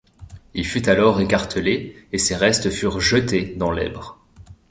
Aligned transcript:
Il 0.55 0.65
fut 0.65 0.89
alors 0.89 1.21
écartelé 1.21 1.95
et 2.11 2.17
ses 2.17 2.35
restes 2.35 2.71
furent 2.71 2.99
jetés 2.99 3.53
dans 3.55 3.69
l'Hèbre. 3.71 4.17